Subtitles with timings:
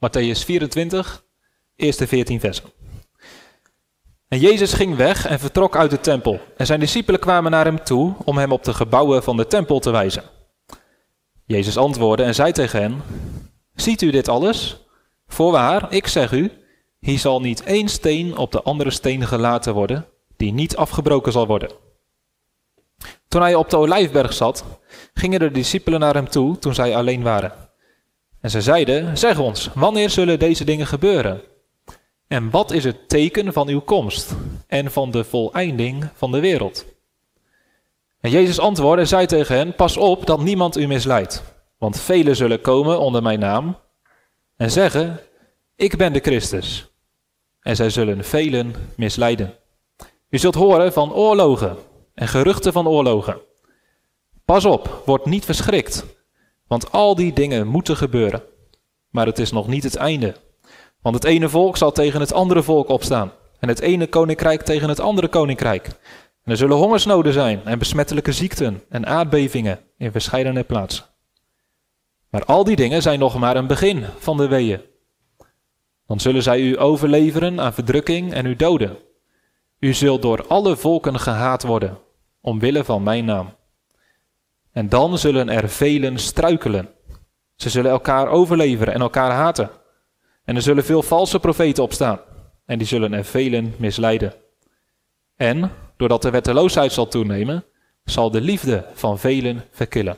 [0.00, 1.24] Matthäus 24,
[1.76, 2.64] eerste 14 versen.
[4.28, 6.40] En Jezus ging weg en vertrok uit de tempel.
[6.56, 9.78] En zijn discipelen kwamen naar hem toe om hem op de gebouwen van de tempel
[9.78, 10.22] te wijzen.
[11.44, 13.02] Jezus antwoordde en zei tegen hen:
[13.74, 14.86] Ziet u dit alles?
[15.26, 16.52] Voorwaar, ik zeg u,
[17.00, 21.46] hier zal niet één steen op de andere steen gelaten worden, die niet afgebroken zal
[21.46, 21.70] worden.
[23.28, 24.64] Toen hij op de olijfberg zat,
[25.14, 27.67] gingen de discipelen naar hem toe toen zij alleen waren.
[28.40, 31.42] En ze zeiden: Zeg ons, wanneer zullen deze dingen gebeuren?
[32.28, 34.34] En wat is het teken van uw komst
[34.66, 36.84] en van de voleinding van de wereld?
[38.20, 41.42] En Jezus antwoordde en zei tegen hen: Pas op dat niemand u misleidt,
[41.78, 43.78] want velen zullen komen onder mijn naam
[44.56, 45.20] en zeggen:
[45.76, 46.90] Ik ben de Christus.
[47.60, 49.54] En zij zullen velen misleiden.
[50.30, 51.76] U zult horen van oorlogen
[52.14, 53.40] en geruchten van oorlogen.
[54.44, 56.04] Pas op, word niet verschrikt,
[56.68, 58.42] want al die dingen moeten gebeuren.
[59.10, 60.34] Maar het is nog niet het einde.
[61.02, 64.88] Want het ene volk zal tegen het andere volk opstaan, en het ene koninkrijk tegen
[64.88, 65.86] het andere koninkrijk.
[66.44, 71.04] En er zullen hongersnoden zijn, en besmettelijke ziekten, en aardbevingen in verschillende plaatsen.
[72.30, 74.80] Maar al die dingen zijn nog maar een begin van de weeën.
[76.06, 78.96] Dan zullen zij u overleveren aan verdrukking en u doden.
[79.78, 81.98] U zult door alle volken gehaat worden,
[82.40, 83.56] omwille van mijn naam.
[84.78, 86.88] En dan zullen er velen struikelen.
[87.56, 89.70] Ze zullen elkaar overleveren en elkaar haten.
[90.44, 92.20] En er zullen veel valse profeten opstaan,
[92.66, 94.34] en die zullen er velen misleiden.
[95.36, 97.64] En, doordat de wetteloosheid zal toenemen,
[98.04, 100.16] zal de liefde van velen verkillen.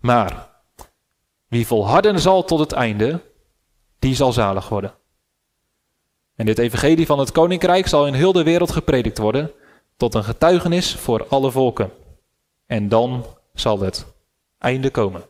[0.00, 0.50] Maar,
[1.48, 3.20] wie volharden zal tot het einde,
[3.98, 4.94] die zal zalig worden.
[6.36, 9.50] En dit evangelie van het koninkrijk zal in heel de wereld gepredikt worden,
[9.96, 11.90] tot een getuigenis voor alle volken.
[12.66, 13.24] En dan
[13.60, 14.06] zal het
[14.58, 15.24] einde komen.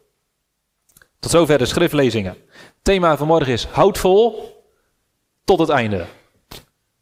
[1.19, 2.37] Tot zover de schriftlezingen.
[2.83, 4.53] Thema van morgen is houd vol
[5.45, 6.07] tot het einde.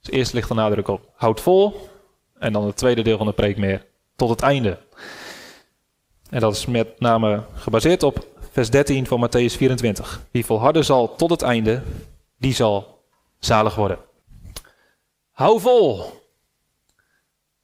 [0.00, 1.88] Dus eerst ligt de nadruk op houd vol
[2.38, 4.78] en dan het tweede deel van de preek meer tot het einde.
[6.30, 10.22] En dat is met name gebaseerd op vers 13 van Matthäus 24.
[10.30, 11.82] Wie volharden zal tot het einde,
[12.38, 13.02] die zal
[13.38, 13.98] zalig worden.
[15.30, 16.04] Hou vol.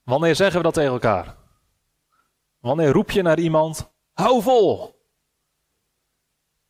[0.03, 1.37] Wanneer zeggen we dat tegen elkaar?
[2.63, 4.95] Wanneer roep je naar iemand, hou vol.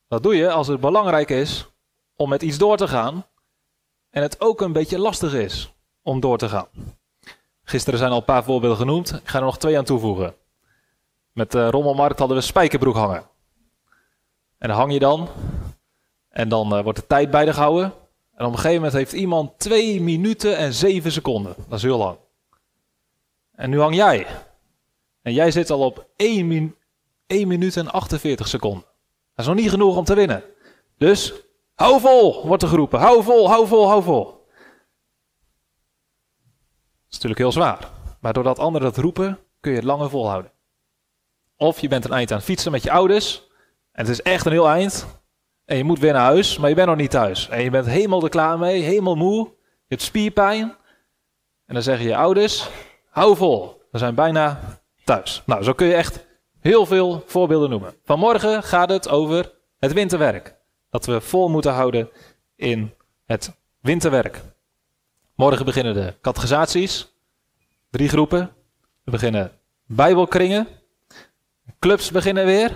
[0.09, 1.67] Dat doe je als het belangrijk is
[2.17, 3.27] om met iets door te gaan
[4.11, 6.69] en het ook een beetje lastig is om door te gaan.
[7.63, 9.13] Gisteren zijn al een paar voorbeelden genoemd.
[9.13, 10.35] Ik ga er nog twee aan toevoegen.
[11.33, 13.27] Met de rommelmarkt hadden we spijkerbroek hangen.
[14.59, 15.29] En dan hang je dan.
[16.29, 17.93] En dan uh, wordt de tijd bij de gehouden.
[18.35, 21.55] En op een gegeven moment heeft iemand 2 minuten en 7 seconden.
[21.69, 22.17] Dat is heel lang.
[23.53, 24.27] En nu hang jij.
[25.23, 26.77] En jij zit al op 1, min
[27.27, 28.85] 1 minuut en 48 seconden.
[29.35, 30.45] Dat is nog niet genoeg om te winnen.
[30.99, 31.33] Dus
[31.75, 33.01] hou vol, wordt er geroepen.
[33.01, 34.25] Hou vol, hou vol, hou vol.
[34.25, 34.41] Dat
[37.09, 37.91] is natuurlijk heel zwaar.
[38.21, 40.51] Maar doordat anderen dat roepen, kun je het langer volhouden.
[41.57, 43.49] Of je bent een eind aan het fietsen met je ouders.
[43.93, 45.07] En het is echt een heel eind.
[45.65, 47.49] En je moet weer naar huis, maar je bent nog niet thuis.
[47.49, 49.45] En je bent helemaal er klaar mee, helemaal moe.
[49.47, 50.77] Je hebt spierpijn.
[51.67, 52.69] En dan zeggen je ouders,
[53.09, 53.83] hou vol.
[53.91, 54.81] We zijn bijna
[55.47, 56.27] Nou, zo kun je echt
[56.61, 57.95] heel veel voorbeelden noemen.
[58.05, 60.57] Vanmorgen gaat het over het winterwerk.
[60.91, 62.11] Dat we vol moeten houden
[62.57, 64.41] in het winterwerk.
[65.35, 67.13] Morgen beginnen de catechisaties.
[67.91, 68.51] Drie groepen.
[69.05, 69.53] We beginnen
[69.87, 70.69] bijbelkringen.
[71.79, 72.73] Clubs beginnen weer.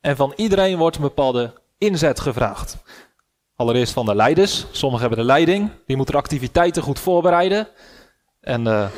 [0.00, 2.76] En van iedereen wordt een bepaalde inzet gevraagd.
[3.56, 4.66] Allereerst van de leiders.
[4.70, 5.70] Sommigen hebben de leiding.
[5.86, 7.68] Die moeten activiteiten goed voorbereiden.
[8.40, 8.88] En uh,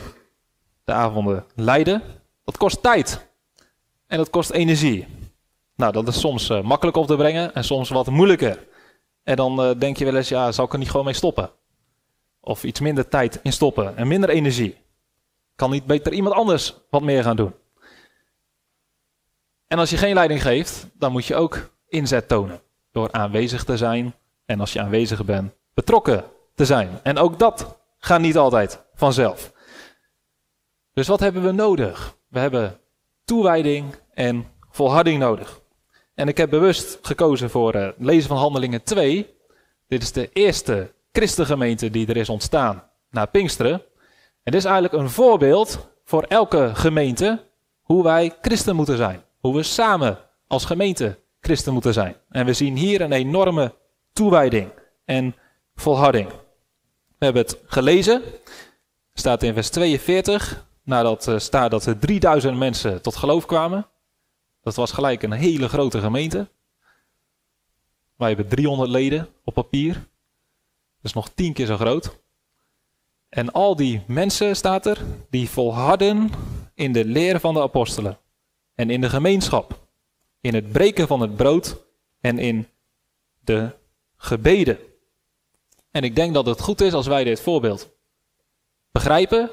[0.84, 2.02] de avonden leiden.
[2.50, 3.28] Dat kost tijd.
[4.06, 5.06] En dat kost energie.
[5.76, 8.66] Nou, dat is soms uh, makkelijk op te brengen en soms wat moeilijker.
[9.22, 11.50] En dan uh, denk je wel eens, ja, zou ik er niet gewoon mee stoppen?
[12.40, 14.76] Of iets minder tijd in stoppen en minder energie.
[15.56, 17.54] Kan niet beter iemand anders wat meer gaan doen?
[19.66, 22.60] En als je geen leiding geeft, dan moet je ook inzet tonen.
[22.92, 26.24] Door aanwezig te zijn en als je aanwezig bent, betrokken
[26.54, 27.00] te zijn.
[27.02, 29.52] En ook dat gaat niet altijd vanzelf.
[30.92, 32.18] Dus wat hebben we nodig?
[32.30, 32.78] We hebben
[33.24, 35.60] toewijding en volharding nodig.
[36.14, 39.34] En ik heb bewust gekozen voor het uh, lezen van Handelingen 2.
[39.88, 43.72] Dit is de eerste christengemeente die er is ontstaan na Pinksteren.
[44.42, 47.44] En dit is eigenlijk een voorbeeld voor elke gemeente
[47.80, 49.22] hoe wij christen moeten zijn.
[49.40, 52.16] Hoe we samen als gemeente christen moeten zijn.
[52.28, 53.74] En we zien hier een enorme
[54.12, 54.70] toewijding
[55.04, 55.34] en
[55.74, 56.28] volharding.
[57.18, 58.22] We hebben het gelezen.
[59.14, 63.86] Staat in vers 42 nadat uh, staat dat er 3000 mensen tot geloof kwamen.
[64.62, 66.48] Dat was gelijk een hele grote gemeente.
[68.16, 69.94] Wij hebben 300 leden op papier.
[69.94, 70.02] Dat
[71.02, 72.18] is nog tien keer zo groot.
[73.28, 74.98] En al die mensen, staat er,
[75.30, 76.30] die volharden
[76.74, 78.18] in de leer van de apostelen.
[78.74, 79.88] En in de gemeenschap.
[80.40, 81.76] In het breken van het brood
[82.20, 82.68] en in
[83.38, 83.76] de
[84.16, 84.78] gebeden.
[85.90, 87.90] En ik denk dat het goed is als wij dit voorbeeld
[88.92, 89.50] begrijpen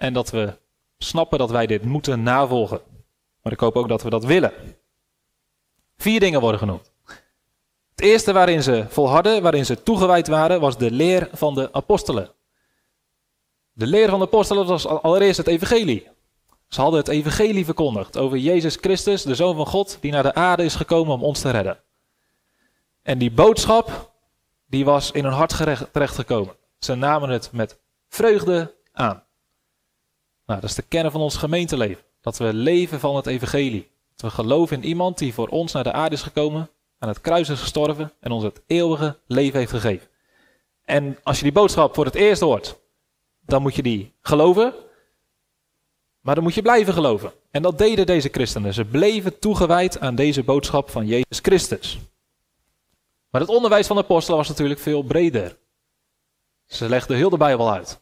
[0.00, 0.58] en dat we
[0.98, 2.80] snappen dat wij dit moeten navolgen.
[3.42, 4.52] Maar ik hoop ook dat we dat willen.
[5.96, 6.92] Vier dingen worden genoemd.
[7.90, 12.30] Het eerste waarin ze volharden, waarin ze toegewijd waren, was de leer van de apostelen.
[13.72, 16.08] De leer van de apostelen was allereerst het evangelie.
[16.68, 20.34] Ze hadden het evangelie verkondigd over Jezus Christus, de Zoon van God, die naar de
[20.34, 21.78] aarde is gekomen om ons te redden.
[23.02, 24.12] En die boodschap,
[24.66, 25.56] die was in hun hart
[25.92, 26.54] terechtgekomen.
[26.78, 29.28] Ze namen het met vreugde aan.
[30.50, 32.04] Nou, dat is de kern van ons gemeenteleven.
[32.20, 33.90] Dat we leven van het evangelie.
[34.16, 37.20] Dat we geloven in iemand die voor ons naar de aarde is gekomen, aan het
[37.20, 40.08] kruis is gestorven en ons het eeuwige leven heeft gegeven.
[40.84, 42.78] En als je die boodschap voor het eerst hoort,
[43.40, 44.74] dan moet je die geloven.
[46.20, 47.32] Maar dan moet je blijven geloven.
[47.50, 48.74] En dat deden deze christenen.
[48.74, 51.98] Ze bleven toegewijd aan deze boodschap van Jezus Christus.
[53.30, 55.58] Maar het onderwijs van de apostelen was natuurlijk veel breder.
[56.66, 57.99] Ze legden heel de Bijbel uit.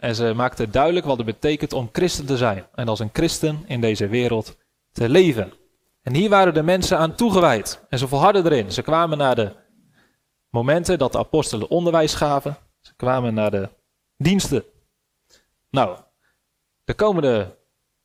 [0.00, 2.66] En ze maakten duidelijk wat het betekent om christen te zijn.
[2.74, 4.56] En als een christen in deze wereld
[4.92, 5.52] te leven.
[6.02, 7.84] En hier waren de mensen aan toegewijd.
[7.88, 8.72] En ze volharden erin.
[8.72, 9.52] Ze kwamen naar de
[10.50, 12.56] momenten dat de apostelen onderwijs gaven.
[12.80, 13.68] Ze kwamen naar de
[14.16, 14.64] diensten.
[15.70, 15.98] Nou,
[16.84, 17.56] de komende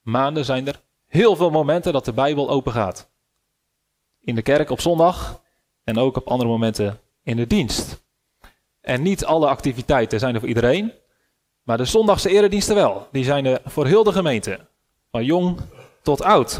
[0.02, 3.10] maanden zijn er heel veel momenten dat de Bijbel open gaat.
[4.20, 5.42] In de kerk op zondag
[5.84, 8.04] en ook op andere momenten in de dienst.
[8.82, 10.94] En niet alle activiteiten zijn er voor iedereen,
[11.66, 13.08] maar de zondagse erediensten wel.
[13.12, 14.60] Die zijn er voor heel de gemeente,
[15.12, 15.60] van jong
[16.02, 16.60] tot oud.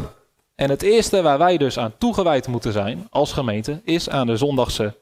[0.54, 4.36] En het eerste waar wij dus aan toegewijd moeten zijn als gemeente is aan de
[4.36, 4.96] zondagse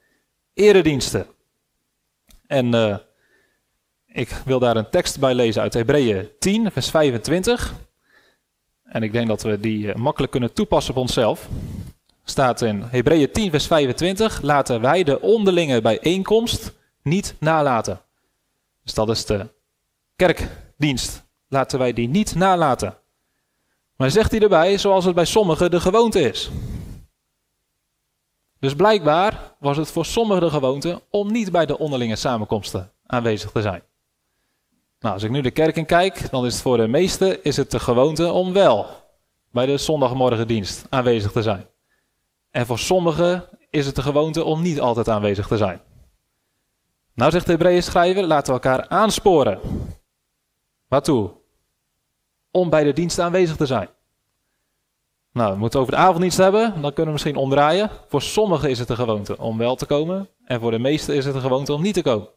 [0.55, 1.27] erediensten.
[2.47, 2.97] En uh,
[4.07, 7.75] ik wil daar een tekst bij lezen uit Hebreeën 10, vers 25.
[8.85, 11.49] En ik denk dat we die uh, makkelijk kunnen toepassen op onszelf.
[12.25, 14.43] Staat in Hebreeën 10, vers 25.
[14.43, 16.73] Laten wij de onderlinge bijeenkomst
[17.03, 18.01] niet nalaten.
[18.83, 19.47] Dus dat is de
[20.17, 21.25] kerkdienst.
[21.49, 22.97] Laten wij die niet nalaten.
[23.97, 26.51] Maar zegt hij erbij, zoals het bij sommigen de gewoonte is.
[28.59, 33.51] Dus blijkbaar was het voor sommigen de gewoonte om niet bij de onderlinge samenkomsten aanwezig
[33.51, 33.83] te zijn.
[34.99, 37.57] Nou, als ik nu de kerk in kijk, dan is het voor de meesten is
[37.57, 38.87] het de gewoonte om wel
[39.51, 41.67] bij de zondagmorgendienst aanwezig te zijn.
[42.51, 45.81] En voor sommigen is het de gewoonte om niet altijd aanwezig te zijn.
[47.15, 49.61] Nou zegt de Hebreeën schrijver, laten we elkaar aansporen.
[50.95, 51.31] Waartoe?
[52.51, 53.89] Om bij de dienst aanwezig te zijn.
[55.33, 57.91] Nou, we moeten over de avonddienst hebben, dan kunnen we misschien omdraaien.
[58.09, 61.25] Voor sommigen is het de gewoonte om wel te komen en voor de meesten is
[61.25, 62.29] het de gewoonte om niet te komen.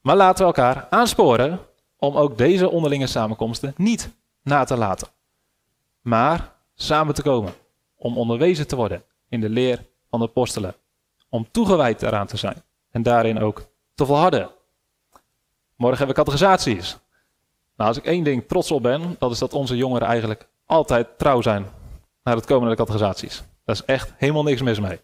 [0.00, 1.60] Maar laten we elkaar aansporen
[1.96, 4.10] om ook deze onderlinge samenkomsten niet
[4.42, 5.08] na te laten.
[6.00, 7.52] Maar samen te komen,
[7.96, 10.74] om onderwezen te worden in de leer van de apostelen.
[11.28, 14.50] Om toegewijd eraan te zijn en daarin ook te volharden.
[15.76, 16.98] Morgen hebben we categorisaties.
[17.76, 21.18] Nou, als ik één ding trots op ben, dat is dat onze jongeren eigenlijk altijd
[21.18, 21.66] trouw zijn
[22.22, 23.42] naar het komen naar de.
[23.64, 25.00] Daar is echt helemaal niks mis mee.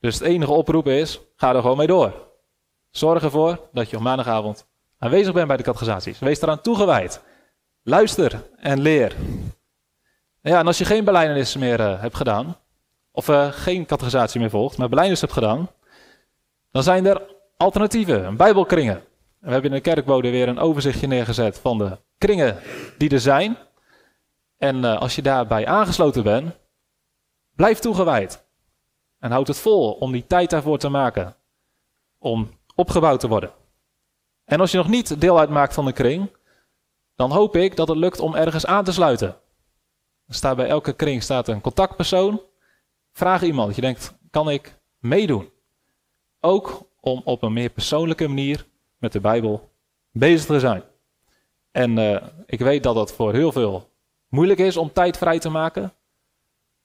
[0.00, 2.12] Dus het enige oproep is, ga er gewoon mee door.
[2.90, 4.66] Zorg ervoor dat je op maandagavond
[4.98, 6.18] aanwezig bent bij de categorisaties.
[6.18, 7.22] Wees eraan toegewijd.
[7.82, 9.14] Luister en leer.
[10.40, 12.56] Ja, en als je geen beleidenis meer uh, hebt gedaan,
[13.12, 15.70] of uh, geen categorisatie meer volgt, maar beleidenis hebt gedaan,
[16.70, 17.22] dan zijn er
[17.56, 19.02] alternatieven, bijbelkringen.
[19.38, 22.58] We hebben in de kerkbode weer een overzichtje neergezet van de kringen
[22.98, 23.56] die er zijn.
[24.56, 26.56] En uh, als je daarbij aangesloten bent,
[27.56, 28.44] blijf toegewijd.
[29.18, 31.36] En houd het vol om die tijd daarvoor te maken.
[32.18, 33.52] Om opgebouwd te worden.
[34.44, 36.36] En als je nog niet deel uitmaakt van de kring,
[37.16, 39.28] dan hoop ik dat het lukt om ergens aan te sluiten.
[40.26, 42.42] Er staat bij elke kring staat een contactpersoon.
[43.12, 45.50] Vraag iemand je denkt, kan ik meedoen?
[46.40, 48.66] Ook om op een meer persoonlijke manier
[48.98, 49.70] met de Bijbel
[50.10, 50.82] bezig te zijn.
[51.74, 52.16] En uh,
[52.46, 53.90] ik weet dat dat voor heel veel
[54.28, 55.92] moeilijk is om tijd vrij te maken.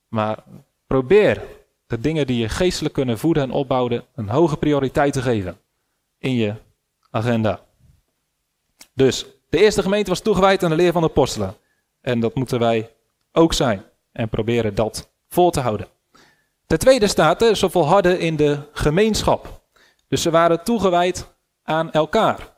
[0.07, 0.43] Maar
[0.87, 1.41] probeer
[1.87, 5.57] de dingen die je geestelijk kunnen voeden en opbouwen een hoge prioriteit te geven
[6.17, 6.53] in je
[7.09, 7.59] agenda.
[8.93, 11.55] Dus de eerste gemeente was toegewijd aan de leer van de apostelen.
[12.01, 12.89] En dat moeten wij
[13.31, 13.83] ook zijn.
[14.11, 15.87] En proberen dat vol te houden.
[16.67, 19.61] Ten tweede staat er, ze volharden in de gemeenschap.
[20.07, 22.57] Dus ze waren toegewijd aan elkaar.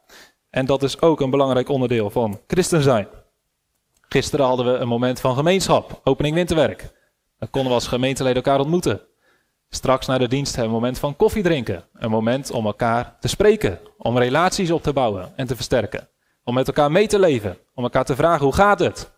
[0.52, 3.08] En dat is ook een belangrijk onderdeel van christen zijn.
[4.02, 6.92] Gisteren hadden we een moment van gemeenschap, opening winterwerk.
[7.40, 9.02] Dan konden we als gemeenteleden elkaar ontmoeten.
[9.70, 11.84] Straks na de dienst hebben we een moment van koffie drinken.
[11.94, 16.10] Een moment om elkaar te spreken, om relaties op te bouwen en te versterken.
[16.44, 19.12] Om met elkaar mee te leven, om elkaar te vragen hoe gaat het.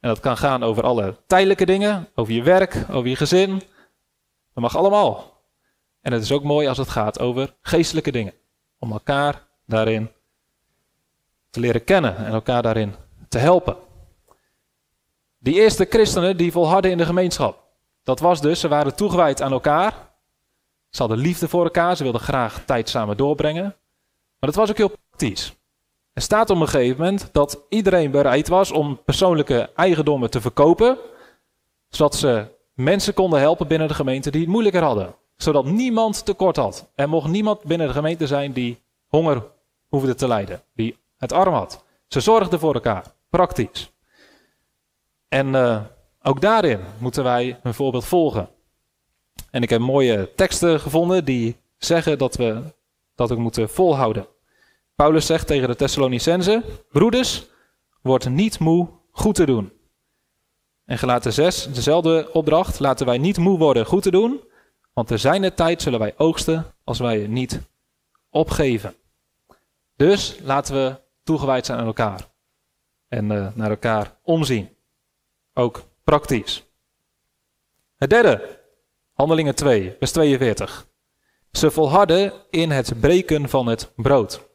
[0.00, 3.62] En dat kan gaan over alle tijdelijke dingen, over je werk, over je gezin.
[4.54, 5.40] Dat mag allemaal.
[6.00, 8.34] En het is ook mooi als het gaat over geestelijke dingen.
[8.78, 10.10] Om elkaar daarin
[11.52, 12.94] te leren kennen en elkaar daarin
[13.28, 13.76] te helpen.
[15.38, 17.62] Die eerste christenen die volharden in de gemeenschap.
[18.02, 20.10] Dat was dus, ze waren toegewijd aan elkaar.
[20.90, 23.62] Ze hadden liefde voor elkaar, ze wilden graag tijd samen doorbrengen.
[23.62, 25.52] Maar dat was ook heel praktisch.
[26.12, 30.98] Er staat op een gegeven moment dat iedereen bereid was om persoonlijke eigendommen te verkopen,
[31.88, 35.14] zodat ze mensen konden helpen binnen de gemeente die het moeilijker hadden.
[35.36, 36.90] Zodat niemand tekort had.
[36.94, 39.44] Er mocht niemand binnen de gemeente zijn die honger
[39.88, 41.84] hoefde te lijden, die het arm had.
[42.08, 43.92] Ze zorgden voor elkaar, praktisch.
[45.28, 45.80] En uh,
[46.22, 48.48] ook daarin moeten wij een voorbeeld volgen.
[49.50, 52.62] En ik heb mooie teksten gevonden die zeggen dat we
[53.14, 54.26] dat we moeten volhouden.
[54.94, 57.46] Paulus zegt tegen de Thessalonicenzen: Broeders,
[58.00, 59.72] word niet moe goed te doen.
[60.84, 64.40] En gelaten 6, dezelfde opdracht: laten wij niet moe worden goed te doen,
[64.92, 67.60] want er zijn de tijd zullen wij oogsten als wij niet
[68.30, 68.94] opgeven.
[69.96, 72.30] Dus laten we toegewijd zijn aan elkaar
[73.08, 74.76] en uh, naar elkaar omzien.
[75.52, 76.64] Ook praktisch.
[77.96, 78.60] Het derde,
[79.12, 80.86] Handelingen 2, vers 42.
[81.52, 84.48] Ze volharden in het breken van het brood.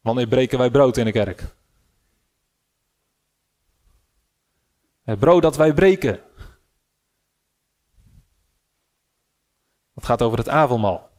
[0.00, 1.44] Wanneer breken wij brood in de kerk?
[5.02, 6.20] Het brood dat wij breken.
[9.94, 11.11] Dat gaat over het avondmaal.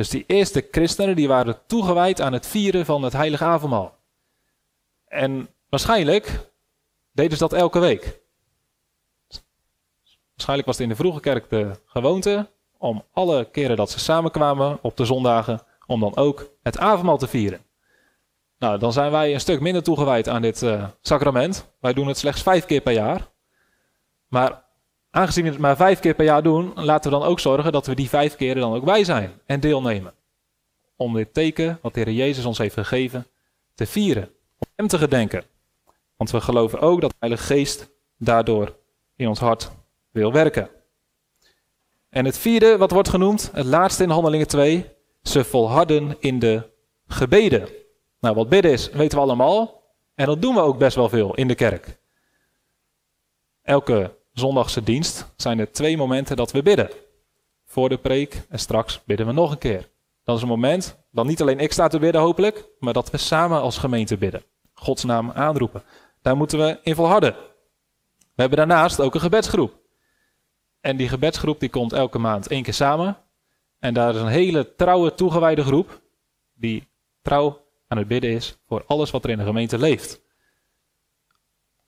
[0.00, 3.96] Dus die eerste christenen die waren toegewijd aan het vieren van het heilige avondmaal.
[5.08, 6.50] En waarschijnlijk
[7.12, 8.20] deden ze dat elke week.
[10.30, 14.78] Waarschijnlijk was het in de vroege kerk de gewoonte om alle keren dat ze samenkwamen
[14.82, 17.60] op de zondagen, om dan ook het avondmaal te vieren.
[18.58, 21.70] Nou, dan zijn wij een stuk minder toegewijd aan dit uh, sacrament.
[21.80, 23.28] Wij doen het slechts vijf keer per jaar.
[24.28, 24.64] Maar
[25.10, 27.86] aangezien we het maar vijf keer per jaar doen, laten we dan ook zorgen dat
[27.86, 30.14] we die vijf keren dan ook bij zijn en deelnemen.
[30.96, 33.26] Om dit teken wat de Heer Jezus ons heeft gegeven
[33.74, 34.24] te vieren.
[34.58, 35.44] Om Hem te gedenken.
[36.16, 38.76] Want we geloven ook dat de Heilige Geest daardoor
[39.16, 39.70] in ons hart
[40.10, 40.68] wil werken.
[42.08, 44.86] En het vierde, wat wordt genoemd, het laatste in Handelingen 2,
[45.22, 46.70] ze volharden in de
[47.06, 47.68] gebeden.
[48.20, 49.82] Nou, wat bidden is, weten we allemaal.
[50.14, 51.98] En dat doen we ook best wel veel in de kerk.
[53.62, 56.90] Elke zondagse dienst zijn er twee momenten dat we bidden.
[57.64, 59.88] Voor de preek en straks bidden we nog een keer.
[60.24, 63.16] Dat is een moment, dan niet alleen ik sta te bidden hopelijk, maar dat we
[63.16, 64.42] samen als gemeente bidden.
[64.74, 65.82] Gods naam aanroepen.
[66.22, 67.34] Daar moeten we in volharden.
[68.18, 69.78] We hebben daarnaast ook een gebedsgroep.
[70.80, 73.16] En die gebedsgroep die komt elke maand één keer samen.
[73.78, 76.00] En daar is een hele trouwe, toegewijde groep
[76.54, 76.88] die
[77.22, 80.20] trouw aan het bidden is voor alles wat er in de gemeente leeft.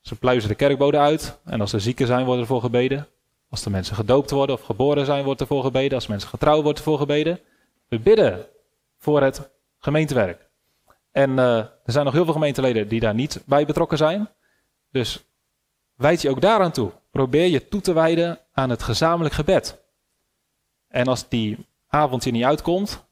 [0.03, 3.09] Ze pluizen de kerkbode uit en als er zieken zijn, wordt er voor gebeden.
[3.49, 5.95] Als de mensen gedoopt worden of geboren zijn, wordt er voor gebeden.
[5.95, 7.41] Als mensen getrouwd wordt er voor gebeden.
[7.89, 8.47] We bidden
[8.99, 10.49] voor het gemeentewerk.
[11.11, 14.29] En uh, er zijn nog heel veel gemeenteleden die daar niet bij betrokken zijn.
[14.91, 15.25] Dus
[15.95, 16.91] wijd je ook daaraan toe.
[17.11, 19.83] Probeer je toe te wijden aan het gezamenlijk gebed.
[20.89, 23.05] En als die avond je niet uitkomt,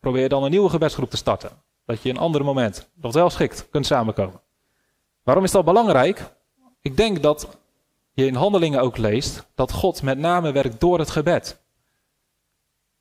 [0.00, 1.50] probeer dan een nieuwe gebedsgroep te starten.
[1.84, 4.40] Dat je een ander moment, dat wel schikt, kunt samenkomen.
[5.22, 6.34] Waarom is dat belangrijk?
[6.80, 7.48] Ik denk dat
[8.12, 11.60] je in handelingen ook leest dat God met name werkt door het gebed.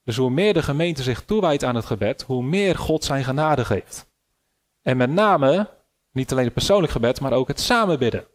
[0.03, 3.65] Dus hoe meer de gemeente zich toewijdt aan het gebed, hoe meer God zijn genade
[3.65, 4.07] geeft.
[4.81, 5.69] En met name,
[6.11, 8.25] niet alleen het persoonlijk gebed, maar ook het samenbidden.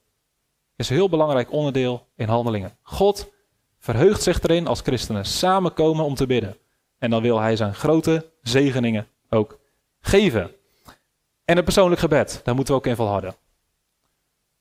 [0.77, 2.77] Is een heel belangrijk onderdeel in handelingen.
[2.83, 3.31] God
[3.79, 6.57] verheugt zich erin als christenen samenkomen om te bidden.
[6.99, 9.59] En dan wil hij zijn grote zegeningen ook
[10.01, 10.51] geven.
[11.45, 13.35] En het persoonlijk gebed, daar moeten we ook in volharden.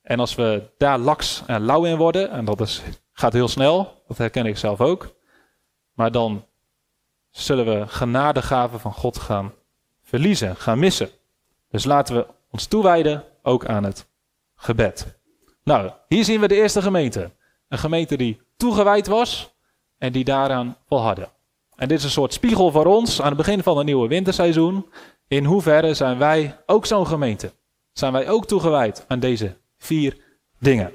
[0.02, 2.82] En als we daar laks en lauw in worden, en dat is,
[3.12, 5.14] gaat heel snel, dat herken ik zelf ook,
[5.92, 6.44] maar dan
[7.30, 9.52] zullen we genadegaven van God gaan
[10.02, 11.10] verliezen, gaan missen.
[11.70, 14.06] Dus laten we ons toewijden ook aan het
[14.56, 15.20] gebed.
[15.64, 17.30] Nou, hier zien we de eerste gemeente.
[17.68, 19.54] Een gemeente die toegewijd was
[19.98, 21.28] en die daaraan volhardde.
[21.76, 24.86] En dit is een soort spiegel voor ons aan het begin van het nieuwe winterseizoen.
[25.28, 27.52] In hoeverre zijn wij ook zo'n gemeente?
[27.92, 30.16] Zijn wij ook toegewijd aan deze vier
[30.58, 30.92] dingen?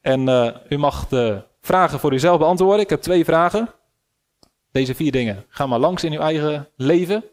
[0.00, 2.80] En uh, u mag de vragen voor uzelf beantwoorden.
[2.80, 3.68] Ik heb twee vragen.
[4.70, 5.44] Deze vier dingen.
[5.48, 7.24] Ga maar langs in uw eigen leven,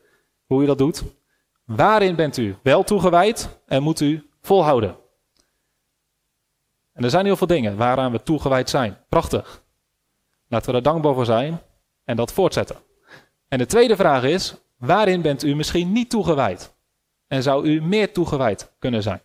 [0.46, 1.04] hoe u dat doet.
[1.66, 4.96] Waarin bent u wel toegewijd en moet u volhouden?
[6.94, 8.98] En er zijn heel veel dingen waaraan we toegewijd zijn.
[9.10, 9.64] Prachtig.
[10.48, 11.62] Laten we er dankbaar voor zijn
[12.04, 12.76] en dat voortzetten.
[13.48, 16.74] En de tweede vraag is, waarin bent u misschien niet toegewijd?
[17.28, 19.22] En zou u meer toegewijd kunnen zijn?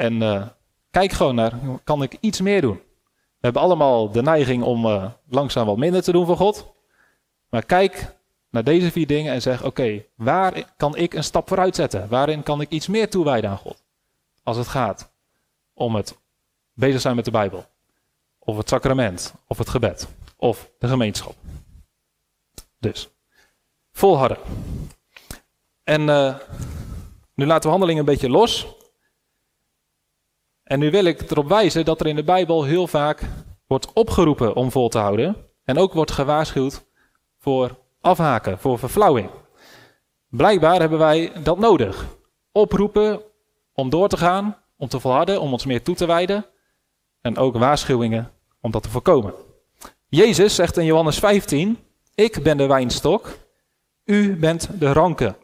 [0.00, 0.46] En uh,
[0.90, 1.52] kijk gewoon naar,
[1.84, 2.76] kan ik iets meer doen?
[3.06, 6.72] We hebben allemaal de neiging om uh, langzaam wat minder te doen voor God.
[7.48, 8.16] Maar kijk
[8.50, 12.08] naar deze vier dingen en zeg: Oké, waar kan ik een stap vooruit zetten?
[12.08, 13.82] Waarin kan ik iets meer toewijden aan God?
[14.42, 15.12] Als het gaat
[15.74, 16.18] om het
[16.72, 17.64] bezig zijn met de Bijbel,
[18.38, 21.34] of het sacrament, of het gebed, of de gemeenschap.
[22.78, 23.08] Dus,
[23.92, 24.38] volharden.
[25.84, 26.34] En uh,
[27.34, 28.78] nu laten we handelingen een beetje los.
[30.70, 33.22] En nu wil ik erop wijzen dat er in de Bijbel heel vaak
[33.66, 35.36] wordt opgeroepen om vol te houden.
[35.64, 36.86] En ook wordt gewaarschuwd
[37.38, 39.30] voor afhaken, voor verflauwing.
[40.28, 42.06] Blijkbaar hebben wij dat nodig.
[42.52, 43.20] Oproepen
[43.72, 46.46] om door te gaan, om te volharden, om ons meer toe te wijden.
[47.20, 49.34] En ook waarschuwingen om dat te voorkomen.
[50.08, 51.78] Jezus zegt in Johannes 15:
[52.14, 53.38] Ik ben de wijnstok,
[54.04, 55.36] u bent de ranken.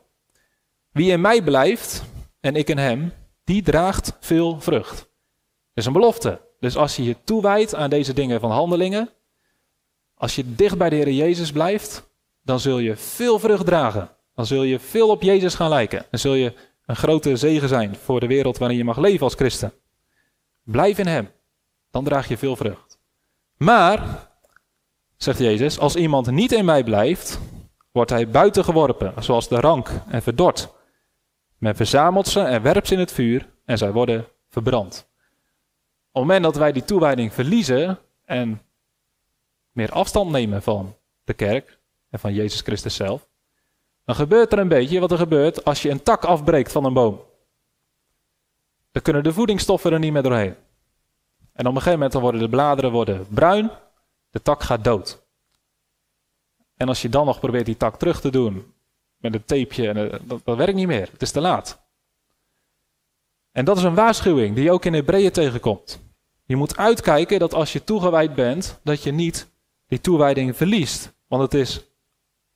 [0.93, 2.03] Wie in mij blijft
[2.41, 3.13] en ik in hem,
[3.45, 5.15] die draagt veel vrucht.
[5.77, 6.41] Is een belofte.
[6.61, 9.11] Dus als je je toewijdt aan deze dingen van handelingen,
[10.15, 12.09] als je dicht bij de Heer Jezus blijft,
[12.43, 14.11] dan zul je veel vrucht dragen.
[14.35, 16.07] Dan zul je veel op Jezus gaan lijken.
[16.11, 16.53] Dan zul je
[16.87, 19.73] een grote zegen zijn voor de wereld waarin je mag leven als christen.
[20.63, 21.31] Blijf in Hem.
[21.91, 22.99] Dan draag je veel vrucht.
[23.57, 24.29] Maar,
[25.17, 27.41] zegt Jezus, als iemand niet in mij blijft,
[27.93, 30.69] wordt hij buiten geworpen, zoals de rank en verdord.
[31.59, 35.09] Men verzamelt ze en werpt ze in het vuur en zij worden verbrand.
[36.17, 38.63] Op het moment dat wij die toewijding verliezen en
[39.71, 41.79] meer afstand nemen van de kerk
[42.11, 43.29] en van Jezus Christus zelf,
[44.05, 46.93] dan gebeurt er een beetje wat er gebeurt als je een tak afbreekt van een
[46.93, 47.21] boom.
[48.91, 50.55] Dan kunnen de voedingsstoffen er niet meer doorheen.
[51.53, 53.71] En op een gegeven moment dan worden de bladeren worden bruin,
[54.31, 55.27] de tak gaat dood.
[56.77, 58.75] En als je dan nog probeert die tak terug te doen
[59.17, 61.09] met een tapeje, en, eh, dat, dat werkt niet meer.
[61.13, 61.85] Het is te laat.
[63.53, 66.05] En dat is een waarschuwing die je ook in Hebreeën tegenkomt.
[66.47, 69.51] Je moet uitkijken dat als je toegewijd bent, dat je niet
[69.89, 71.15] die toewijding verliest.
[71.29, 71.85] Want het is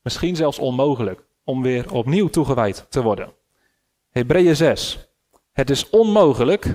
[0.03, 3.33] misschien zelfs onmogelijk om weer opnieuw toegewijd te worden.
[4.11, 5.09] Hebreeën 6.
[5.53, 6.74] Het is onmogelijk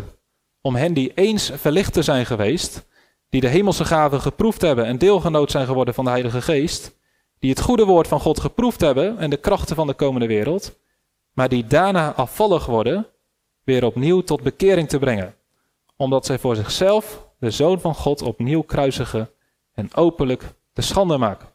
[0.61, 2.85] om hen die eens verlicht te zijn geweest,
[3.29, 6.97] die de hemelse gaven geproefd hebben en deelgenoot zijn geworden van de Heilige Geest,
[7.39, 10.79] die het goede woord van God geproefd hebben en de krachten van de komende wereld,
[11.33, 13.07] maar die daarna afvallig worden,
[13.63, 15.35] weer opnieuw tot bekering te brengen,
[15.95, 19.29] omdat zij voor zichzelf de Zoon van God opnieuw kruisigen
[19.73, 21.49] en openlijk de schande maken.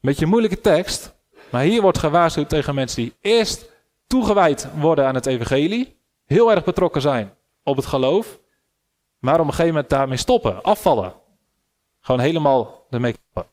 [0.00, 1.14] Beetje moeilijke tekst,
[1.50, 3.70] maar hier wordt gewaarschuwd tegen mensen die eerst
[4.06, 8.40] toegewijd worden aan het evangelie, heel erg betrokken zijn op het geloof,
[9.18, 11.14] maar op een gegeven moment daarmee stoppen, afvallen.
[12.00, 13.52] Gewoon helemaal ermee kappen.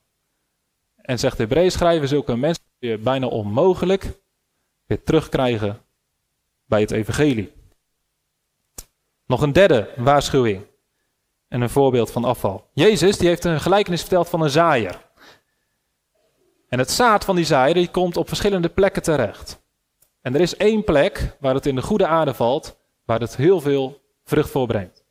[0.96, 4.20] En zegt de Hebreeën schrijver, zulke mensen weer bijna onmogelijk
[4.86, 5.82] weer terugkrijgen
[6.66, 7.57] bij het evangelie.
[9.28, 10.66] Nog een derde waarschuwing
[11.48, 12.70] en een voorbeeld van afval.
[12.74, 15.06] Jezus die heeft een gelijkenis verteld van een zaaier.
[16.70, 19.62] En het zaad van die zaaier die komt op verschillende plekken terecht.
[20.22, 23.62] En er is één plek waar het in de goede aarde valt, waar het heel
[23.62, 25.04] veel vrucht voorbrengt.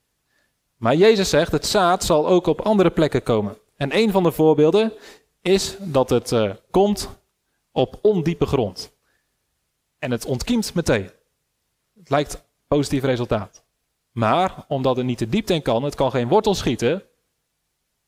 [0.76, 3.58] Maar Jezus zegt, het zaad zal ook op andere plekken komen.
[3.76, 4.92] En een van de voorbeelden
[5.42, 7.08] is dat het uh, komt
[7.72, 8.92] op ondiepe grond.
[9.98, 11.10] En het ontkiemt meteen.
[11.98, 13.65] Het lijkt positief resultaat.
[14.16, 17.02] Maar omdat het niet de diepte in kan, het kan geen wortel schieten,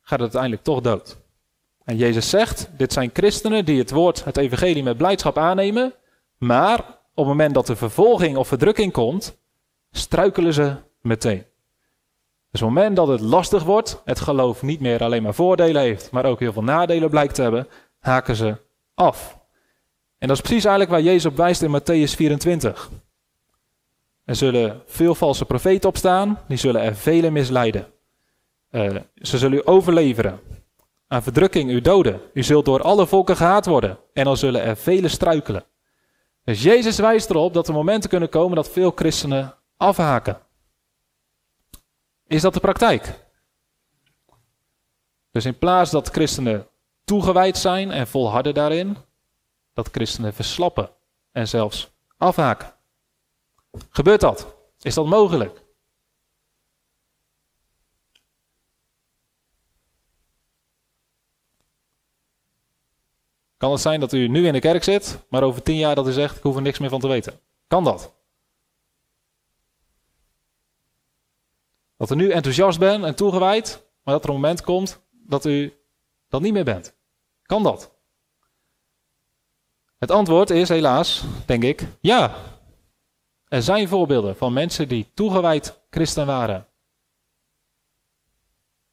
[0.01, 1.19] gaat het uiteindelijk toch dood.
[1.85, 5.95] En Jezus zegt, dit zijn christenen die het woord, het evangelie met blijdschap aannemen,
[6.39, 9.39] maar op het moment dat de vervolging of verdrukking komt,
[9.91, 11.45] struikelen ze meteen.
[12.51, 15.83] Dus op het moment dat het lastig wordt, het geloof niet meer alleen maar voordelen
[15.83, 17.69] heeft, maar ook heel veel nadelen blijkt te hebben,
[17.99, 18.57] haken ze
[18.95, 19.39] af.
[20.19, 22.91] En dat is precies eigenlijk waar Jezus op wijst in Matthäus 24.
[24.29, 27.87] Er zullen veel valse profeten opstaan, die zullen er vele misleiden.
[28.71, 30.41] Uh, ze zullen u overleveren.
[31.07, 32.21] Aan verdrukking u doden.
[32.33, 33.99] U zult door alle volken gehaat worden.
[34.13, 35.65] En dan zullen er vele struikelen.
[36.45, 40.39] Dus Jezus wijst erop dat er momenten kunnen komen dat veel christenen afhaken.
[42.27, 43.29] Is dat de praktijk?
[45.31, 46.67] Dus in plaats dat christenen
[47.05, 48.97] toegewijd zijn en volharden daarin,
[49.73, 50.91] dat christenen verslappen
[51.33, 52.77] en zelfs afhaken.
[53.91, 54.57] Gebeurt dat?
[54.81, 55.67] Is dat mogelijk?
[63.57, 66.07] Kan het zijn dat u nu in de kerk zit, maar over tien jaar dat
[66.07, 67.41] u zegt, ik hoef er niks meer van te weten?
[67.67, 68.15] Kan dat?
[71.97, 75.75] Dat u nu enthousiast bent en toegewijd, maar dat er een moment komt dat u
[76.29, 76.97] dat niet meer bent?
[77.43, 77.97] Kan dat?
[79.99, 82.48] Het antwoord is helaas, denk ik, ja.
[83.49, 86.69] Er zijn voorbeelden van mensen die toegewijd christen waren,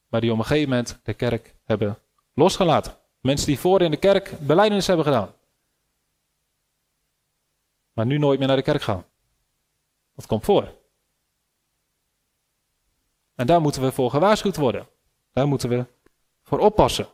[0.07, 1.97] maar die op een gegeven moment de kerk hebben
[2.33, 2.97] losgelaten.
[3.19, 5.33] Mensen die voor in de kerk beleidenis hebben gedaan,
[7.93, 9.05] maar nu nooit meer naar de kerk gaan.
[10.15, 10.73] Dat komt voor.
[13.35, 14.87] En daar moeten we voor gewaarschuwd worden.
[15.31, 15.85] Daar moeten we
[16.41, 17.07] voor oppassen.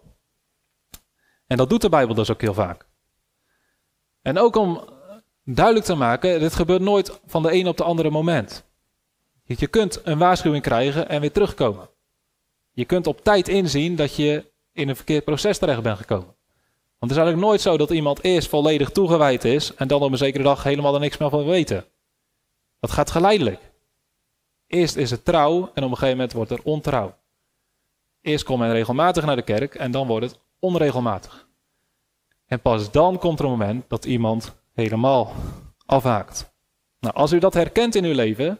[1.47, 2.87] En dat doet de Bijbel dus ook heel vaak.
[4.21, 4.89] En ook om
[5.43, 8.63] duidelijk te maken, dit gebeurt nooit van de een op de andere moment.
[9.43, 11.89] Je kunt een waarschuwing krijgen en weer terugkomen.
[12.71, 16.35] Je kunt op tijd inzien dat je in een verkeerd proces terecht bent gekomen.
[16.99, 20.11] Want het is eigenlijk nooit zo dat iemand eerst volledig toegewijd is en dan op
[20.11, 21.85] een zekere dag helemaal er niks meer van weten.
[22.79, 23.71] Dat gaat geleidelijk.
[24.67, 27.15] Eerst is het trouw en op een gegeven moment wordt er ontrouw.
[28.21, 31.47] Eerst komt men regelmatig naar de kerk en dan wordt het onregelmatig.
[32.45, 35.33] En pas dan komt er een moment dat iemand helemaal
[35.85, 36.53] afhaakt.
[36.99, 38.59] Nou, als u dat herkent in uw leven,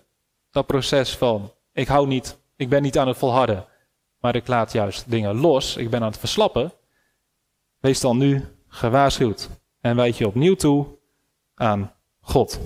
[0.52, 3.66] dat proces van ik hou niet, ik ben niet aan het volharden,
[4.20, 6.74] maar ik laat juist dingen los, ik ben aan het verslappen,
[7.80, 9.50] wees dan nu gewaarschuwd
[9.82, 10.88] en wijd je opnieuw toe
[11.56, 12.60] aan God.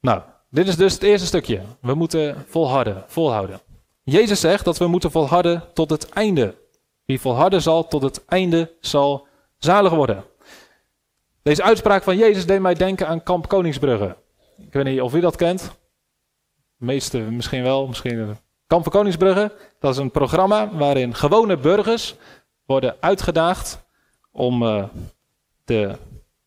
[0.00, 1.60] Nou, dit is dus het eerste stukje.
[1.80, 3.60] We moeten volharden, volhouden.
[4.02, 6.54] Jezus zegt dat we moeten volharden tot het einde.
[7.04, 9.26] Wie volharden zal tot het einde zal
[9.58, 10.24] zalig worden.
[11.44, 14.16] Deze uitspraak van Jezus deed mij denken aan Kamp Koningsbrugge.
[14.56, 15.60] Ik weet niet of u dat kent.
[16.78, 18.36] De meeste misschien wel, misschien.
[18.66, 22.14] Kamp van Koningsbrugge, dat is een programma waarin gewone burgers
[22.66, 23.84] worden uitgedaagd
[24.32, 24.84] om uh,
[25.64, 25.96] de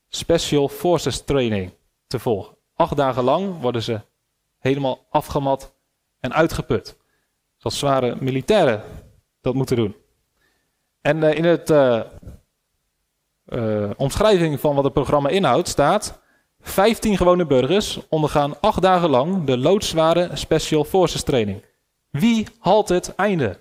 [0.07, 1.71] Special Forces Training
[2.07, 2.57] te volgen.
[2.75, 4.01] Acht dagen lang worden ze
[4.60, 5.75] helemaal afgemat
[6.19, 6.97] en uitgeput.
[7.57, 8.83] Zoals zware militairen
[9.41, 9.95] dat moeten doen.
[11.01, 11.69] En uh, in het
[13.49, 16.19] uh, omschrijving van wat het programma inhoudt staat...
[16.62, 21.63] 15 gewone burgers ondergaan acht dagen lang de loodzware Special Forces training.
[22.10, 23.60] Wie haalt het einde?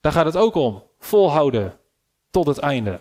[0.00, 0.82] Daar gaat het ook om.
[0.98, 1.78] Volhouden
[2.30, 3.00] tot het einde.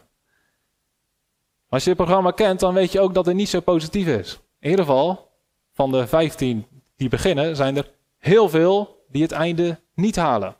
[1.69, 4.39] Als je het programma kent, dan weet je ook dat het niet zo positief is.
[4.60, 5.32] In ieder geval,
[5.73, 10.56] van de 15 die beginnen, zijn er heel veel die het einde niet halen.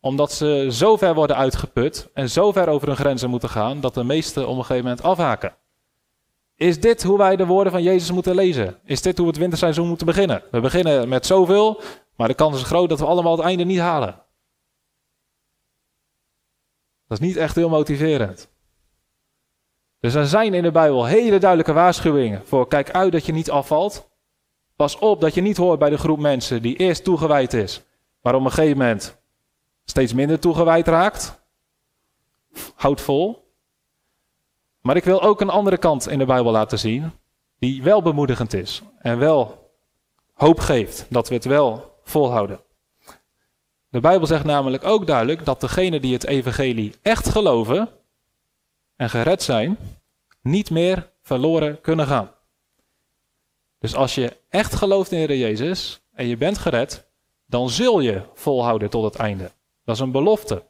[0.00, 3.94] Omdat ze zo ver worden uitgeput en zo ver over hun grenzen moeten gaan, dat
[3.94, 5.54] de meesten op een gegeven moment afhaken.
[6.56, 8.78] Is dit hoe wij de woorden van Jezus moeten lezen?
[8.84, 10.42] Is dit hoe we het winterseizoen moeten beginnen?
[10.50, 11.80] We beginnen met zoveel,
[12.16, 14.22] maar de kans is groot dat we allemaal het einde niet halen.
[17.06, 18.50] Dat is niet echt heel motiverend.
[20.00, 23.50] Dus er zijn in de Bijbel hele duidelijke waarschuwingen voor kijk uit dat je niet
[23.50, 24.10] afvalt.
[24.76, 27.82] Pas op dat je niet hoort bij de groep mensen die eerst toegewijd is,
[28.22, 29.19] maar op een gegeven moment
[29.84, 31.40] steeds minder toegewijd raakt.
[32.74, 33.54] Houd vol.
[34.80, 37.12] Maar ik wil ook een andere kant in de Bijbel laten zien,
[37.58, 39.70] die wel bemoedigend is en wel
[40.34, 42.60] hoop geeft dat we het wel volhouden.
[43.88, 47.88] De Bijbel zegt namelijk ook duidelijk dat degenen die het evangelie echt geloven
[48.96, 49.78] en gered zijn,
[50.42, 52.30] niet meer verloren kunnen gaan.
[53.78, 57.08] Dus als je echt gelooft in Heer Jezus en je bent gered,
[57.46, 59.50] dan zul je volhouden tot het einde.
[59.90, 60.64] Dat is een belofte.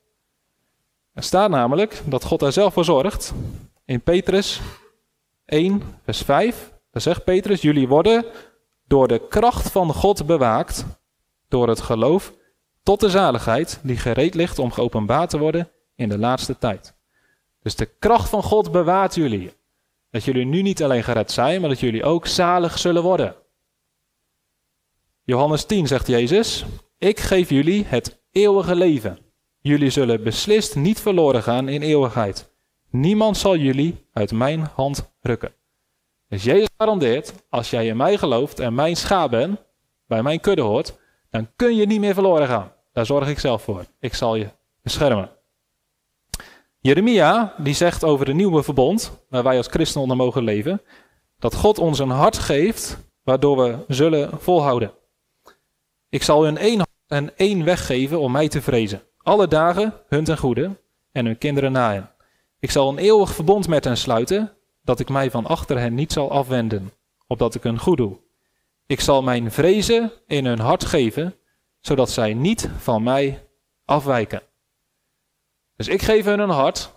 [1.12, 3.32] Er staat namelijk dat God er zelf voor zorgt.
[3.84, 4.60] In Petrus
[5.44, 8.24] 1, vers 5, daar zegt Petrus, jullie worden
[8.86, 10.84] door de kracht van God bewaakt,
[11.48, 12.32] door het geloof
[12.82, 16.94] tot de zaligheid die gereed ligt om geopenbaard te worden in de laatste tijd.
[17.62, 19.52] Dus de kracht van God bewaart jullie.
[20.10, 23.36] Dat jullie nu niet alleen gered zijn, maar dat jullie ook zalig zullen worden.
[25.24, 26.64] Johannes 10 zegt Jezus:
[26.98, 29.18] Ik geef jullie het eeuwige leven.
[29.60, 32.52] Jullie zullen beslist niet verloren gaan in eeuwigheid.
[32.90, 35.54] Niemand zal jullie uit mijn hand rukken.
[36.28, 39.60] Dus Jezus garandeert: als jij in mij gelooft en mijn schaap bent,
[40.06, 40.98] bij mijn kudde hoort,
[41.30, 42.72] dan kun je niet meer verloren gaan.
[42.92, 43.84] Daar zorg ik zelf voor.
[44.00, 44.48] Ik zal je
[44.82, 45.30] beschermen.
[46.80, 50.82] Jeremia die zegt over de nieuwe verbond, waar wij als christenen onder mogen leven,
[51.38, 54.92] dat God ons een hart geeft waardoor we zullen volhouden.
[56.08, 59.02] Ik zal hun één en één weg geven om mij te vrezen.
[59.22, 60.76] Alle dagen hun ten goede
[61.12, 62.10] en hun kinderen na hen.
[62.58, 66.12] Ik zal een eeuwig verbond met hen sluiten, dat ik mij van achter hen niet
[66.12, 66.92] zal afwenden,
[67.26, 68.16] opdat ik hun goed doe.
[68.86, 71.34] Ik zal mijn vrezen in hun hart geven,
[71.80, 73.46] zodat zij niet van mij
[73.84, 74.42] afwijken.
[75.76, 76.92] Dus ik geef hun een hart,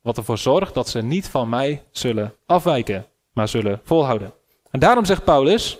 [0.00, 4.32] wat ervoor zorgt dat ze niet van mij zullen afwijken, maar zullen volhouden.
[4.70, 5.78] En daarom zegt Paulus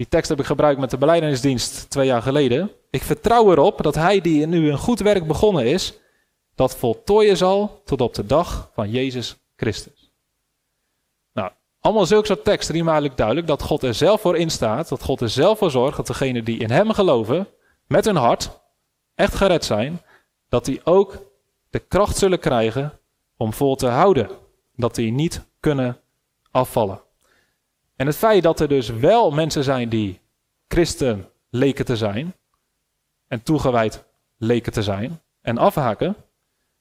[0.00, 2.70] Die tekst heb ik gebruikt met de beleidingsdienst twee jaar geleden.
[2.90, 5.98] Ik vertrouw erop dat hij die nu een goed werk begonnen is,
[6.54, 10.12] dat voltooien zal tot op de dag van Jezus Christus.
[11.32, 15.02] Nou, allemaal zulke soort teksten die maken duidelijk dat God er zelf voor instaat, dat
[15.02, 17.48] God er zelf voor zorgt dat degenen die in hem geloven,
[17.86, 18.60] met hun hart,
[19.14, 20.02] echt gered zijn,
[20.48, 21.26] dat die ook
[21.70, 23.00] de kracht zullen krijgen
[23.36, 24.30] om vol te houden.
[24.76, 26.00] Dat die niet kunnen
[26.50, 27.08] afvallen.
[28.00, 30.20] En het feit dat er dus wel mensen zijn die
[30.68, 32.34] christen leken te zijn
[33.28, 34.04] en toegewijd
[34.36, 36.16] leken te zijn en afhaken,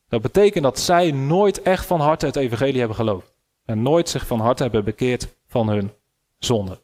[0.08, 3.34] dat betekent dat zij nooit echt van harte het evangelie hebben geloofd.
[3.66, 5.92] En nooit zich van harte hebben bekeerd van hun
[6.38, 6.80] zonde.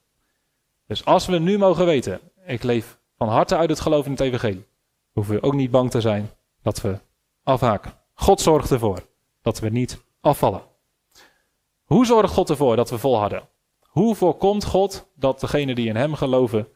[0.88, 4.19] Dus als we nu mogen weten, ik leef van harte uit het geloof in het
[4.19, 4.67] evangelie,
[5.12, 6.30] hoeven we ook niet bang te zijn
[6.62, 7.00] dat we
[7.43, 7.93] afhaken.
[8.13, 9.06] God zorgt ervoor
[9.41, 10.62] dat we niet afvallen.
[11.84, 13.54] Hoe zorgt God ervoor dat we volharden?
[13.95, 16.67] Hoe voorkomt God dat degenen die in Hem geloven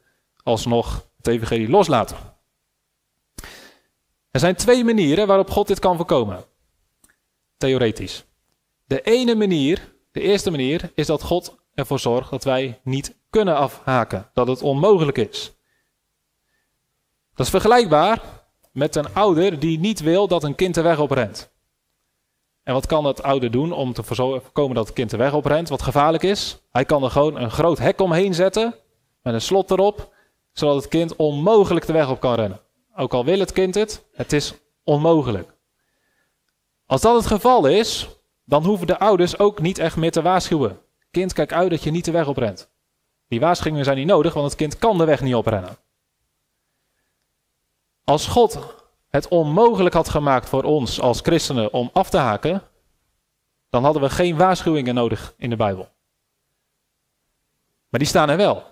[0.43, 2.17] alsnog het evangelie loslaten?
[4.31, 6.43] Er zijn twee manieren waarop God dit kan voorkomen.
[7.57, 8.25] Theoretisch.
[8.85, 13.55] De ene manier, de eerste manier, is dat God ervoor zorgt dat wij niet kunnen
[13.55, 14.29] afhaken.
[14.33, 15.53] Dat het onmogelijk is.
[17.35, 18.21] Dat is vergelijkbaar
[18.71, 21.51] met een ouder die niet wil dat een kind de weg oprent.
[22.69, 25.69] En wat kan dat ouder doen om te voorkomen dat het kind de weg oprent,
[25.69, 26.61] wat gevaarlijk is?
[26.71, 28.75] Hij kan er gewoon een groot hek omheen zetten,
[29.21, 30.13] met een slot erop,
[30.53, 32.59] zodat het kind onmogelijk de weg op kan rennen.
[32.95, 34.53] Ook al wil het kind het, het is
[34.83, 35.53] onmogelijk.
[36.85, 38.09] Als dat het geval is,
[38.45, 40.79] dan hoeven de ouders ook niet echt meer te waarschuwen.
[41.11, 42.69] Kind, kijk uit dat je niet de weg oprent.
[43.27, 45.77] Die waarschuwingen zijn niet nodig, want het kind kan de weg niet oprennen.
[48.03, 48.78] Als God
[49.09, 52.61] het onmogelijk had gemaakt voor ons als christenen om af te haken,
[53.69, 55.89] dan hadden we geen waarschuwingen nodig in de Bijbel.
[57.89, 58.63] Maar die staan er wel.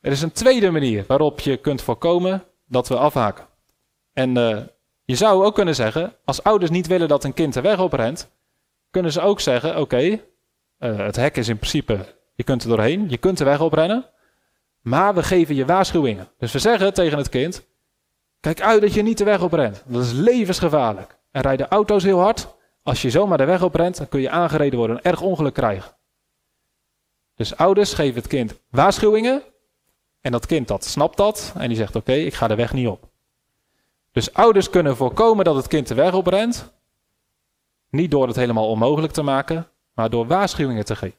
[0.00, 3.46] Er is een tweede manier waarop je kunt voorkomen dat we afhaken.
[4.12, 4.58] En uh,
[5.04, 8.30] je zou ook kunnen zeggen, als ouders niet willen dat een kind de weg oprent,
[8.90, 10.18] kunnen ze ook zeggen, oké, uh,
[10.78, 14.04] het hek is in principe, je kunt er doorheen, je kunt de weg oprennen,
[14.80, 16.28] maar we geven je waarschuwingen.
[16.38, 17.66] Dus we zeggen tegen het kind,
[18.46, 19.82] Kijk uit dat je niet de weg oprent.
[19.86, 21.16] Dat is levensgevaarlijk.
[21.30, 22.48] Er rijden auto's heel hard.
[22.82, 25.96] Als je zomaar de weg oprent, dan kun je aangereden worden en erg ongeluk krijgen.
[27.34, 29.42] Dus ouders geven het kind waarschuwingen.
[30.20, 31.52] En dat kind dat snapt dat.
[31.56, 33.08] En die zegt: Oké, ik ga de weg niet op.
[34.12, 36.72] Dus ouders kunnen voorkomen dat het kind de weg oprent.
[37.90, 41.18] Niet door het helemaal onmogelijk te maken, maar door waarschuwingen te geven.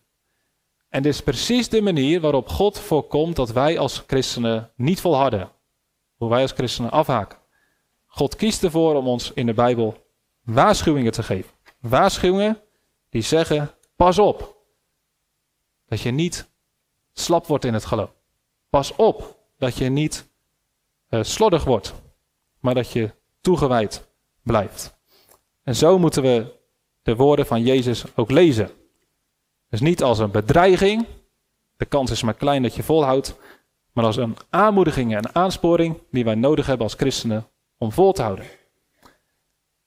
[0.89, 5.55] En dit is precies de manier waarop God voorkomt dat wij als christenen niet volharden.
[6.17, 7.37] Hoe wij als christenen afhaken.
[8.05, 10.05] God kiest ervoor om ons in de Bijbel
[10.43, 11.51] waarschuwingen te geven.
[11.79, 12.61] Waarschuwingen
[13.09, 14.55] die zeggen: pas op.
[15.87, 16.49] Dat je niet
[17.13, 18.13] slap wordt in het geloof.
[18.69, 20.29] Pas op dat je niet
[21.09, 21.93] uh, slordig wordt,
[22.59, 24.07] maar dat je toegewijd
[24.43, 24.97] blijft.
[25.63, 26.55] En zo moeten we
[27.01, 28.71] de woorden van Jezus ook lezen.
[29.69, 31.05] Dus niet als een bedreiging.
[31.77, 33.37] De kans is maar klein dat je volhoudt
[33.97, 38.21] maar als een aanmoediging en aansporing die wij nodig hebben als christenen om vol te
[38.21, 38.45] houden.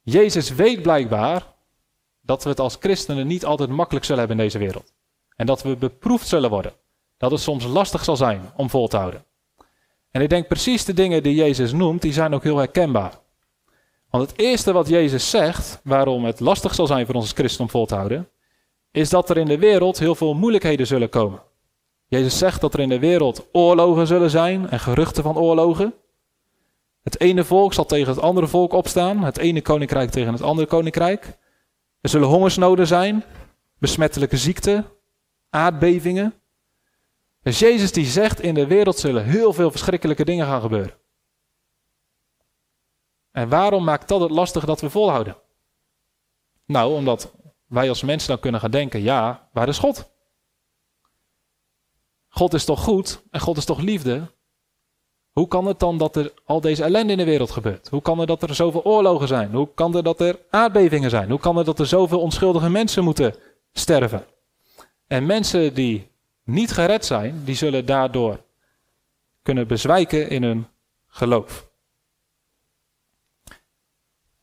[0.02, 1.46] Jezus weet blijkbaar
[2.20, 4.92] dat we het als christenen niet altijd makkelijk zullen hebben in deze wereld.
[5.36, 6.72] En dat we beproefd zullen worden.
[7.16, 9.24] Dat het soms lastig zal zijn om vol te houden.
[10.10, 13.18] En ik denk precies de dingen die Jezus noemt, die zijn ook heel herkenbaar.
[14.08, 17.62] Want het eerste wat Jezus zegt, waarom het lastig zal zijn voor ons als christen
[17.62, 18.28] om vol te houden,
[18.90, 21.48] is dat er in de wereld heel veel moeilijkheden zullen komen.
[22.10, 25.94] Jezus zegt dat er in de wereld oorlogen zullen zijn en geruchten van oorlogen.
[27.02, 30.66] Het ene volk zal tegen het andere volk opstaan, het ene koninkrijk tegen het andere
[30.66, 31.38] koninkrijk.
[32.00, 33.24] Er zullen hongersnoden zijn,
[33.78, 34.86] besmettelijke ziekten,
[35.50, 36.34] aardbevingen.
[37.42, 40.94] Dus Jezus die zegt in de wereld zullen heel veel verschrikkelijke dingen gaan gebeuren.
[43.32, 45.36] En waarom maakt dat het lastig dat we volhouden?
[46.66, 47.34] Nou, omdat
[47.66, 50.10] wij als mensen dan kunnen gaan denken, ja, waar is God?
[52.30, 54.32] God is toch goed en God is toch liefde?
[55.30, 57.88] Hoe kan het dan dat er al deze ellende in de wereld gebeurt?
[57.88, 59.50] Hoe kan het dat er zoveel oorlogen zijn?
[59.50, 61.30] Hoe kan het dat er aardbevingen zijn?
[61.30, 63.34] Hoe kan het dat er zoveel onschuldige mensen moeten
[63.72, 64.26] sterven?
[65.06, 66.10] En mensen die
[66.44, 68.44] niet gered zijn, die zullen daardoor
[69.42, 70.66] kunnen bezwijken in hun
[71.06, 71.70] geloof.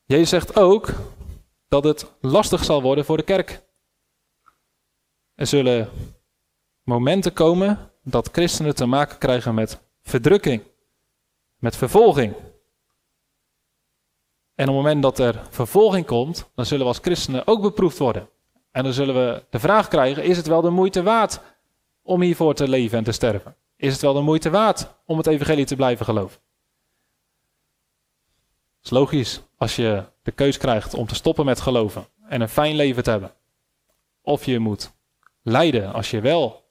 [0.05, 0.93] Jezus zegt ook
[1.67, 3.61] dat het lastig zal worden voor de kerk.
[5.35, 5.89] Er zullen
[6.87, 10.63] momenten komen dat christenen te maken krijgen met verdrukking,
[11.57, 12.33] met vervolging.
[14.55, 17.97] En op het moment dat er vervolging komt, dan zullen we als christenen ook beproefd
[17.97, 18.29] worden.
[18.71, 21.39] En dan zullen we de vraag krijgen: is het wel de moeite waard
[22.01, 23.55] om hiervoor te leven en te sterven?
[23.75, 26.39] Is het wel de moeite waard om het evangelie te blijven geloven?
[28.77, 32.49] Het is logisch als je de keus krijgt om te stoppen met geloven en een
[32.49, 33.33] fijn leven te hebben.
[34.21, 34.91] Of je moet
[35.41, 36.65] lijden als je wel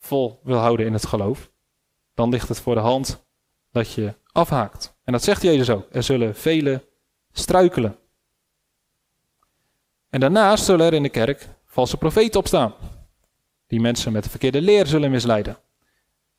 [0.00, 1.50] vol wil houden in het geloof.
[2.14, 3.24] Dan ligt het voor de hand
[3.72, 4.94] dat je afhaakt.
[5.04, 5.86] En dat zegt Jezus ook.
[5.90, 6.82] Er zullen velen
[7.32, 7.96] struikelen.
[10.10, 12.74] En daarnaast zullen er in de kerk valse profeten opstaan.
[13.66, 15.58] Die mensen met de verkeerde leer zullen misleiden.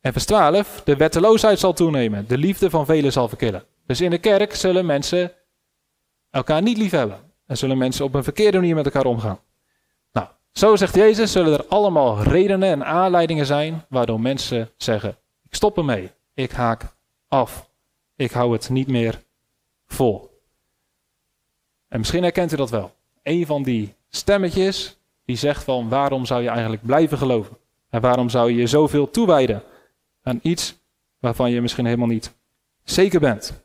[0.01, 2.27] En vers 12, de wetteloosheid zal toenemen.
[2.27, 3.63] De liefde van velen zal verkillen.
[3.85, 5.31] Dus in de kerk zullen mensen
[6.29, 7.19] elkaar niet lief hebben.
[7.45, 9.39] En zullen mensen op een verkeerde manier met elkaar omgaan.
[10.51, 15.77] Zo zegt Jezus, zullen er allemaal redenen en aanleidingen zijn waardoor mensen zeggen: Ik stop
[15.77, 16.11] ermee.
[16.33, 16.95] Ik haak
[17.27, 17.69] af.
[18.15, 19.23] Ik hou het niet meer
[19.87, 20.41] vol.
[21.87, 22.95] En misschien herkent u dat wel.
[23.23, 27.57] Een van die stemmetjes die zegt van waarom zou je eigenlijk blijven geloven?
[27.89, 29.63] En waarom zou je je zoveel toewijden
[30.23, 30.75] aan iets
[31.19, 32.33] waarvan je misschien helemaal niet
[32.83, 33.63] zeker bent?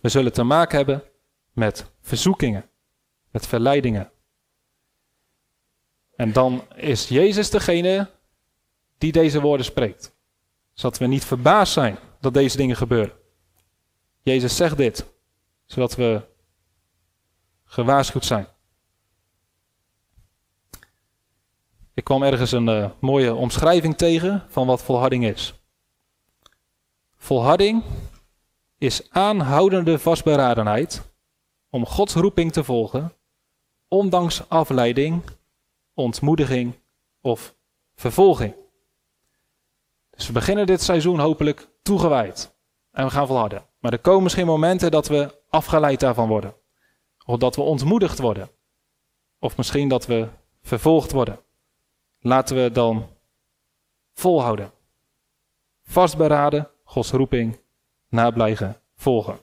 [0.00, 1.02] We zullen te maken hebben
[1.52, 2.64] met verzoekingen,
[3.30, 4.10] met verleidingen.
[6.22, 8.10] En dan is Jezus degene
[8.98, 10.14] die deze woorden spreekt.
[10.72, 13.12] Zodat we niet verbaasd zijn dat deze dingen gebeuren.
[14.20, 15.06] Jezus zegt dit,
[15.64, 16.22] zodat we
[17.64, 18.46] gewaarschuwd zijn.
[21.94, 25.54] Ik kwam ergens een uh, mooie omschrijving tegen van wat volharding is.
[27.16, 27.82] Volharding
[28.78, 31.02] is aanhoudende vastberadenheid
[31.70, 33.12] om Gods roeping te volgen,
[33.88, 35.22] ondanks afleiding,
[35.94, 36.74] ontmoediging
[37.20, 37.54] of
[37.94, 38.54] vervolging.
[40.10, 42.54] Dus we beginnen dit seizoen hopelijk toegewijd
[42.90, 43.66] en we gaan volharden.
[43.78, 46.54] Maar er komen misschien momenten dat we afgeleid daarvan worden.
[47.24, 48.50] Of dat we ontmoedigd worden.
[49.38, 50.28] Of misschien dat we
[50.62, 51.40] vervolgd worden.
[52.20, 53.08] Laten we dan
[54.14, 54.72] volhouden.
[55.82, 57.60] Vastberaden, Gods roeping,
[58.08, 59.38] nablijven, volgen.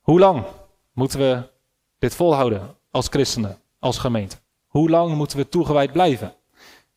[0.00, 0.46] Hoe lang
[0.92, 1.50] moeten we
[1.98, 4.36] dit volhouden als christenen, als gemeente?
[4.78, 6.34] Hoe lang moeten we toegewijd blijven?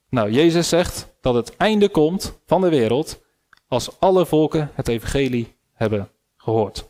[0.09, 3.21] Nou, Jezus zegt dat het einde komt van de wereld
[3.67, 6.89] als alle volken het evangelie hebben gehoord.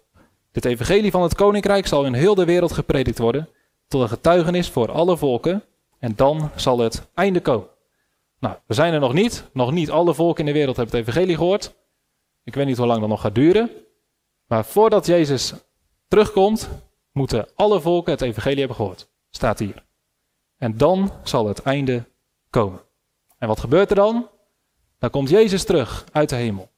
[0.51, 3.49] Dit evangelie van het koninkrijk zal in heel de wereld gepredikt worden,
[3.87, 5.63] tot een getuigenis voor alle volken,
[5.99, 7.67] en dan zal het einde komen.
[8.39, 9.49] Nou, we zijn er nog niet.
[9.53, 11.73] Nog niet alle volken in de wereld hebben het evangelie gehoord.
[12.43, 13.69] Ik weet niet hoe lang dat nog gaat duren.
[14.45, 15.53] Maar voordat Jezus
[16.07, 16.69] terugkomt,
[17.11, 19.09] moeten alle volken het evangelie hebben gehoord.
[19.29, 19.89] Staat hier.
[20.61, 22.05] En dan zal het einde
[22.49, 22.81] komen.
[23.37, 24.29] En wat gebeurt er dan?
[24.99, 26.69] Dan komt Jezus terug uit de hemel.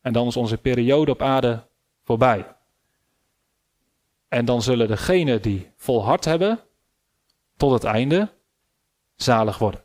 [0.00, 1.66] En dan is onze periode op aarde
[2.02, 2.56] voorbij.
[4.28, 6.60] En dan zullen degenen die volhard hebben
[7.56, 8.28] tot het einde
[9.16, 9.84] zalig worden.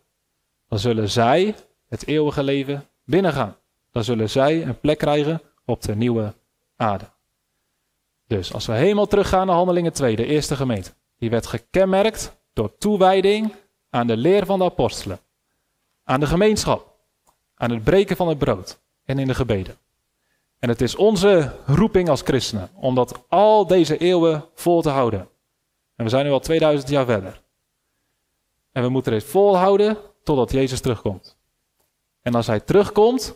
[0.67, 1.55] Dan zullen zij
[1.87, 3.55] het eeuwige leven binnengaan.
[3.91, 6.33] Dan zullen zij een plek krijgen op de nieuwe
[6.75, 7.05] aarde.
[8.27, 10.93] Dus als we helemaal teruggaan naar Handelingen 2, de eerste gemeente.
[11.17, 13.53] Die werd gekenmerkt door toewijding
[13.89, 15.19] aan de leer van de apostelen.
[16.03, 16.95] Aan de gemeenschap.
[17.55, 18.81] Aan het breken van het brood.
[19.05, 19.77] En in de gebeden.
[20.59, 25.29] En het is onze roeping als christenen om dat al deze eeuwen vol te houden.
[25.95, 27.41] En we zijn nu al 2000 jaar verder.
[28.71, 31.37] En we moeten dit volhouden totdat Jezus terugkomt.
[32.21, 33.35] En als hij terugkomt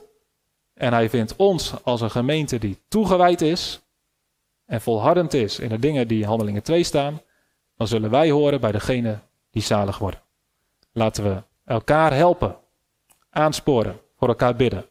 [0.74, 3.82] en hij vindt ons als een gemeente die toegewijd is
[4.66, 7.22] en volhardend is in de dingen die in Handelingen 2 staan,
[7.78, 9.20] dan zullen wij horen bij degene
[9.52, 10.22] die zalig worden.
[10.92, 12.58] Laten we elkaar helpen,
[13.30, 14.86] aansporen, voor elkaar bidden,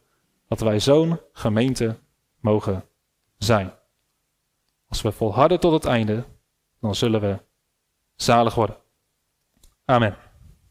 [0.47, 1.97] dat wij zo'n gemeente
[2.39, 2.83] mogen
[3.37, 3.73] zijn.
[4.89, 6.25] Als we volharden tot het einde,
[6.79, 7.39] dan zullen we
[8.15, 8.77] zalig worden.
[9.85, 10.26] Amen.